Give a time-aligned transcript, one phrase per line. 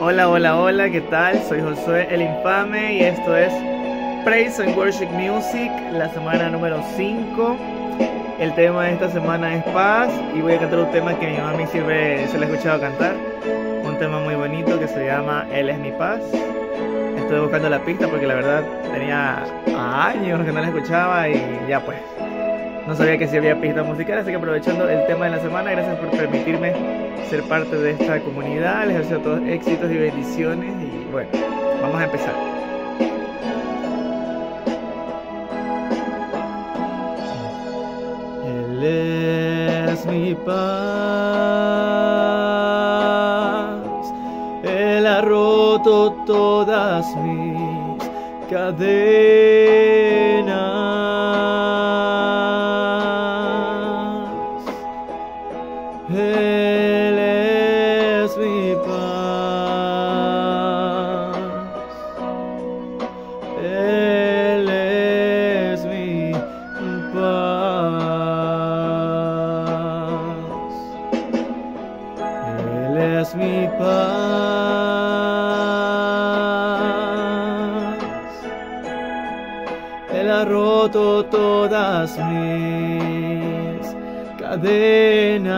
[0.00, 1.42] Hola, hola, hola, ¿qué tal?
[1.42, 3.52] Soy Josué el Infame y esto es
[4.24, 7.56] Praise and Worship Music, la semana número 5.
[8.38, 11.36] El tema de esta semana es paz y voy a cantar un tema que mi
[11.38, 13.16] mamá siempre se le ha escuchado cantar.
[13.82, 16.20] Un tema muy bonito que se llama Él es mi paz.
[17.16, 18.62] Estoy buscando la pista porque la verdad
[18.92, 19.42] tenía
[19.76, 21.98] años que no la escuchaba y ya pues
[22.88, 25.72] no sabía que si había pista musical, así que aprovechando el tema de la semana,
[25.72, 26.72] gracias por permitirme
[27.28, 28.86] ser parte de esta comunidad.
[28.86, 31.28] Les deseo todos éxitos y bendiciones y bueno,
[31.82, 32.32] vamos a empezar.
[38.46, 40.56] Él es mi paz,
[44.64, 48.02] Él ha roto todas mis
[48.50, 49.18] cadenas.
[56.20, 59.38] Él es mi paz.
[66.84, 67.58] Mi paz.
[73.34, 74.38] Mi paz.
[80.12, 83.97] Él ha roto todas mis
[84.48, 85.52] cadenas.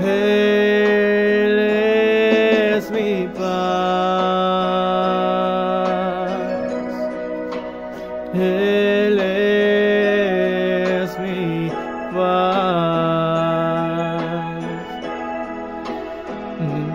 [0.00, 3.50] Él es mi paz.
[8.34, 11.70] Él es mi
[12.14, 12.40] paz.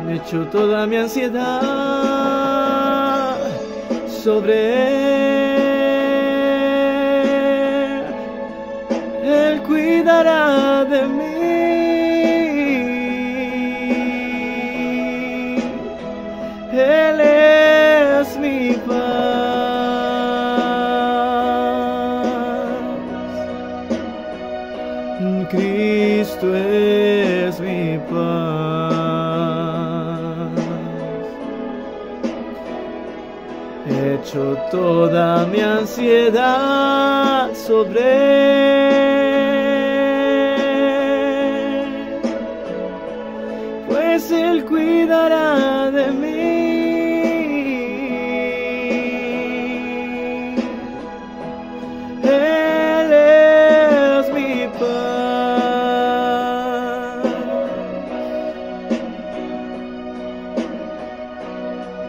[0.10, 1.62] Echo toda mi ansiedad
[4.08, 4.56] sobre
[5.52, 5.55] él.
[25.50, 28.26] Cristo es mi paz.
[33.88, 38.02] Echo toda mi ansiedad sobre
[41.80, 42.22] él,
[43.88, 46.45] pues él cuidará de mí.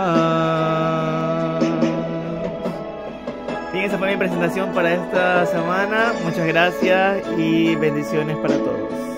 [3.71, 6.13] Bien, esa fue mi presentación para esta semana.
[6.23, 9.12] Muchas gracias y bendiciones para todos.